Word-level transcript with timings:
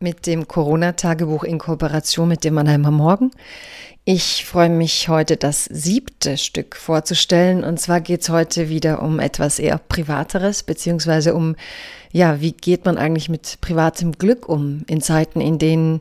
mit 0.00 0.26
dem 0.26 0.48
Corona-Tagebuch 0.48 1.44
in 1.44 1.58
Kooperation 1.58 2.26
mit 2.26 2.42
dem 2.42 2.54
Mannheimer 2.54 2.90
Morgen. 2.90 3.32
Ich 4.06 4.46
freue 4.46 4.70
mich 4.70 5.10
heute 5.10 5.36
das 5.36 5.66
siebte 5.66 6.38
Stück 6.38 6.74
vorzustellen 6.74 7.62
und 7.62 7.78
zwar 7.78 8.00
geht 8.00 8.22
es 8.22 8.30
heute 8.30 8.70
wieder 8.70 9.02
um 9.02 9.20
etwas 9.20 9.58
eher 9.58 9.76
Privateres, 9.76 10.62
beziehungsweise 10.62 11.34
um, 11.34 11.54
ja, 12.12 12.40
wie 12.40 12.52
geht 12.52 12.86
man 12.86 12.96
eigentlich 12.96 13.28
mit 13.28 13.58
privatem 13.60 14.12
Glück 14.12 14.48
um 14.48 14.84
in 14.86 15.02
Zeiten, 15.02 15.42
in 15.42 15.58
denen 15.58 16.00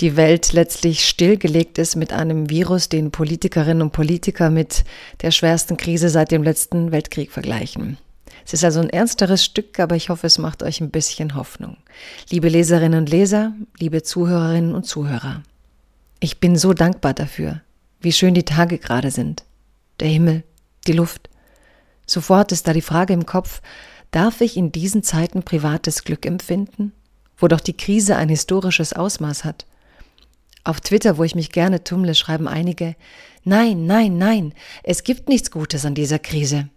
die 0.00 0.16
Welt 0.16 0.54
letztlich 0.54 1.06
stillgelegt 1.06 1.76
ist 1.76 1.96
mit 1.96 2.14
einem 2.14 2.48
Virus, 2.48 2.88
den 2.88 3.10
Politikerinnen 3.10 3.82
und 3.82 3.92
Politiker 3.92 4.48
mit 4.48 4.84
der 5.20 5.32
schwersten 5.32 5.76
Krise 5.76 6.08
seit 6.08 6.30
dem 6.30 6.42
letzten 6.42 6.92
Weltkrieg 6.92 7.30
vergleichen. 7.30 7.98
Es 8.44 8.52
ist 8.52 8.64
also 8.64 8.80
ein 8.80 8.90
ernsteres 8.90 9.42
Stück, 9.42 9.80
aber 9.80 9.96
ich 9.96 10.10
hoffe, 10.10 10.26
es 10.26 10.38
macht 10.38 10.62
euch 10.62 10.80
ein 10.80 10.90
bisschen 10.90 11.34
Hoffnung. 11.34 11.78
Liebe 12.30 12.48
Leserinnen 12.48 13.00
und 13.00 13.10
Leser, 13.10 13.54
liebe 13.78 14.02
Zuhörerinnen 14.02 14.74
und 14.74 14.84
Zuhörer, 14.84 15.42
ich 16.20 16.40
bin 16.40 16.56
so 16.56 16.74
dankbar 16.74 17.14
dafür, 17.14 17.62
wie 18.00 18.12
schön 18.12 18.34
die 18.34 18.44
Tage 18.44 18.78
gerade 18.78 19.10
sind. 19.10 19.44
Der 20.00 20.08
Himmel, 20.08 20.42
die 20.86 20.92
Luft. 20.92 21.30
Sofort 22.06 22.52
ist 22.52 22.68
da 22.68 22.74
die 22.74 22.82
Frage 22.82 23.14
im 23.14 23.24
Kopf, 23.24 23.62
darf 24.10 24.40
ich 24.42 24.56
in 24.56 24.72
diesen 24.72 25.02
Zeiten 25.02 25.42
privates 25.42 26.04
Glück 26.04 26.26
empfinden, 26.26 26.92
wo 27.38 27.48
doch 27.48 27.60
die 27.60 27.76
Krise 27.76 28.16
ein 28.16 28.28
historisches 28.28 28.92
Ausmaß 28.92 29.44
hat? 29.44 29.64
Auf 30.64 30.80
Twitter, 30.80 31.18
wo 31.18 31.24
ich 31.24 31.34
mich 31.34 31.50
gerne 31.50 31.84
tummle, 31.84 32.14
schreiben 32.14 32.48
einige, 32.48 32.94
nein, 33.44 33.86
nein, 33.86 34.18
nein, 34.18 34.54
es 34.82 35.02
gibt 35.02 35.28
nichts 35.28 35.50
Gutes 35.50 35.84
an 35.84 35.94
dieser 35.94 36.18
Krise. 36.18 36.68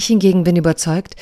Ich 0.00 0.06
hingegen 0.06 0.44
bin 0.44 0.56
überzeugt, 0.56 1.16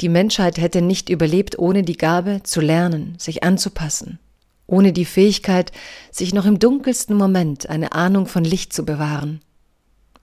die 0.00 0.08
Menschheit 0.08 0.56
hätte 0.56 0.80
nicht 0.80 1.10
überlebt 1.10 1.58
ohne 1.58 1.82
die 1.82 1.98
Gabe 1.98 2.40
zu 2.42 2.62
lernen, 2.62 3.14
sich 3.18 3.44
anzupassen, 3.44 4.20
ohne 4.66 4.94
die 4.94 5.04
Fähigkeit, 5.04 5.70
sich 6.10 6.32
noch 6.32 6.46
im 6.46 6.58
dunkelsten 6.58 7.14
Moment 7.14 7.68
eine 7.68 7.92
Ahnung 7.92 8.24
von 8.26 8.42
Licht 8.42 8.72
zu 8.72 8.86
bewahren. 8.86 9.42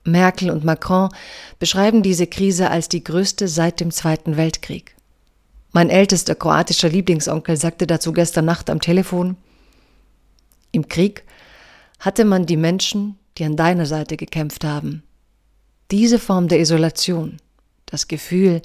Merkel 0.04 0.50
und 0.50 0.66
Macron 0.66 1.10
beschreiben 1.60 2.02
diese 2.02 2.26
Krise 2.26 2.72
als 2.72 2.90
die 2.90 3.04
größte 3.04 3.48
seit 3.48 3.80
dem 3.80 3.92
Zweiten 3.92 4.38
Weltkrieg. 4.38 4.96
Mein 5.72 5.92
ältester 5.92 6.34
kroatischer 6.34 6.90
Lieblingsonkel 6.90 7.58
sagte 7.58 7.86
dazu 7.86 8.12
gestern 8.12 8.46
Nacht 8.46 8.72
am 8.72 8.82
Telefon, 8.82 9.38
im 10.72 10.88
Krieg 10.88 11.26
hatte 12.00 12.26
man 12.26 12.48
die 12.48 12.58
Menschen, 12.58 13.20
die 13.38 13.46
an 13.46 13.56
deiner 13.56 13.86
Seite 13.86 14.18
gekämpft 14.18 14.64
haben. 14.64 15.04
Diese 15.92 16.18
Form 16.18 16.48
der 16.48 16.60
Isolation, 16.60 17.38
das 17.90 18.08
Gefühl, 18.08 18.62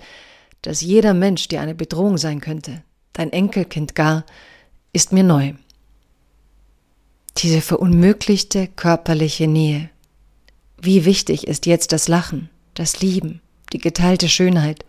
dass 0.62 0.80
jeder 0.80 1.14
Mensch 1.14 1.48
dir 1.48 1.61
eine 1.61 1.75
Bedrohung 1.75 2.19
sein 2.19 2.41
könnte, 2.41 2.83
dein 3.12 3.33
Enkelkind 3.33 3.94
gar, 3.94 4.25
ist 4.92 5.12
mir 5.12 5.25
neu. 5.25 5.55
Diese 7.39 7.61
verunmöglichte 7.61 8.69
körperliche 8.69 9.48
Nähe. 9.48 9.91
Wie 10.80 11.05
wichtig 11.05 11.47
ist 11.47 11.67
jetzt 11.67 11.92
das 11.92 12.08
Lachen, 12.08 12.48
das 12.74 13.01
Lieben, 13.01 13.40
die 13.73 13.79
geteilte 13.79 14.29
Schönheit, 14.29 14.85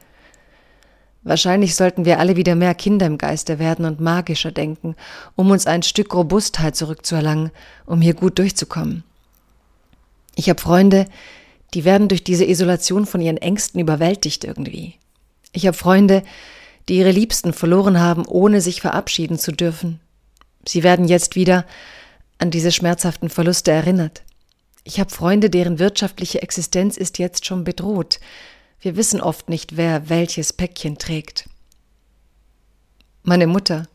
Wahrscheinlich 1.25 1.75
sollten 1.75 2.06
wir 2.06 2.19
alle 2.19 2.35
wieder 2.35 2.53
mehr 2.53 2.75
Kinder 2.75 3.07
im 3.07 3.17
Geiste 3.17 3.57
werden 3.57 3.85
und 3.85 4.00
magischer 4.00 4.52
denken, 4.52 4.96
um 5.35 5.50
uns 5.50 5.66
ein 5.66 5.81
Stück 5.81 6.13
Robustheit 6.13 6.75
zurückzuerlangen, 6.75 7.50
um 7.88 8.00
hier 8.00 8.13
gut 8.13 8.38
durchzukommen. 8.38 9.03
Ich 10.35 10.50
habe 10.50 10.62
Freunde, 10.62 11.07
die 11.75 11.84
werden 11.84 12.08
durch 12.08 12.24
diese 12.24 12.46
Isolation 12.46 13.06
von 13.06 13.19
ihren 13.22 13.38
Ängsten 13.38 13.81
überwältigt 13.81 14.46
irgendwie. 14.46 14.96
Ich 15.52 15.68
habe 15.68 15.75
Freunde, 15.75 16.24
die 16.88 16.97
ihre 16.97 17.12
Liebsten 17.12 17.52
verloren 17.52 18.00
haben, 18.00 18.25
ohne 18.25 18.62
sich 18.62 18.80
verabschieden 18.80 19.38
zu 19.38 19.52
dürfen. 19.52 20.00
Sie 20.66 20.84
werden 20.84 21.06
jetzt 21.06 21.35
wieder 21.35 21.66
an 22.38 22.50
diese 22.50 22.72
schmerzhaften 22.72 23.30
Verluste 23.30 23.72
erinnert. 23.72 24.24
Ich 24.85 25.02
habe 25.02 25.09
Freunde, 25.09 25.50
deren 25.50 25.78
wirtschaftliche 25.78 26.41
Existenz 26.41 26.96
ist 26.96 27.19
jetzt 27.19 27.46
schon 27.46 27.64
bedroht, 27.64 28.19
wir 28.80 28.96
wissen 28.96 29.19
oft 29.19 29.50
nicht, 29.50 29.78
wer 29.78 30.09
welches 30.09 30.53
Päckchen 30.53 30.97
trägt. 30.97 31.50
Meine 33.24 33.47
Mutter, 33.47 33.88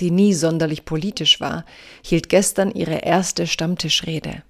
die 0.00 0.10
nie 0.10 0.34
sonderlich 0.34 0.84
politisch 0.84 1.40
war, 1.40 1.64
hielt 2.02 2.28
gestern 2.28 2.72
ihre 2.72 3.00
erste 3.00 3.46
Stammtischrede. 3.46 4.42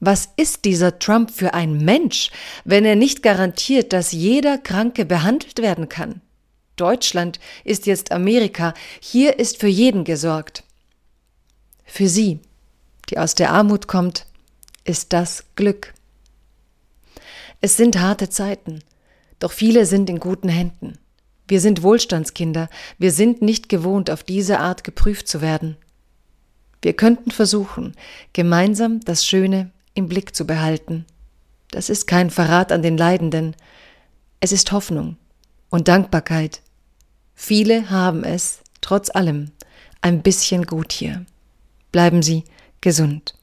Was 0.00 0.30
ist 0.36 0.64
dieser 0.64 0.98
Trump 0.98 1.30
für 1.30 1.52
ein 1.52 1.84
Mensch, 1.84 2.30
wenn 2.64 2.86
er 2.86 2.96
nicht 2.96 3.22
garantiert, 3.22 3.92
dass 3.92 4.12
jeder 4.12 4.56
Kranke 4.56 5.04
behandelt 5.04 5.60
werden 5.60 5.90
kann? 5.90 6.22
Deutschland 6.76 7.38
ist 7.64 7.84
jetzt 7.84 8.10
Amerika, 8.10 8.72
hier 9.00 9.38
ist 9.38 9.58
für 9.58 9.68
jeden 9.68 10.04
gesorgt. 10.04 10.64
Für 11.84 12.08
sie, 12.08 12.40
die 13.10 13.18
aus 13.18 13.34
der 13.34 13.52
Armut 13.52 13.88
kommt, 13.88 14.24
ist 14.84 15.12
das 15.12 15.44
Glück. 15.54 15.92
Es 17.60 17.76
sind 17.76 18.00
harte 18.00 18.30
Zeiten, 18.30 18.82
doch 19.38 19.52
viele 19.52 19.84
sind 19.84 20.08
in 20.08 20.18
guten 20.18 20.48
Händen. 20.48 20.98
Wir 21.46 21.60
sind 21.60 21.82
Wohlstandskinder, 21.82 22.70
wir 22.96 23.12
sind 23.12 23.42
nicht 23.42 23.68
gewohnt, 23.68 24.08
auf 24.08 24.22
diese 24.22 24.60
Art 24.60 24.82
geprüft 24.82 25.28
zu 25.28 25.42
werden. 25.42 25.76
Wir 26.80 26.94
könnten 26.94 27.30
versuchen, 27.30 27.94
gemeinsam 28.32 29.00
das 29.00 29.26
Schöne 29.26 29.70
im 29.94 30.08
Blick 30.08 30.34
zu 30.34 30.46
behalten. 30.46 31.06
Das 31.70 31.88
ist 31.88 32.06
kein 32.06 32.30
Verrat 32.30 32.72
an 32.72 32.82
den 32.82 32.96
Leidenden, 32.96 33.54
es 34.40 34.52
ist 34.52 34.72
Hoffnung 34.72 35.16
und 35.68 35.88
Dankbarkeit. 35.88 36.62
Viele 37.34 37.90
haben 37.90 38.24
es, 38.24 38.60
trotz 38.80 39.10
allem, 39.10 39.52
ein 40.00 40.22
bisschen 40.22 40.64
gut 40.64 40.92
hier. 40.92 41.24
Bleiben 41.92 42.22
Sie 42.22 42.44
gesund. 42.80 43.34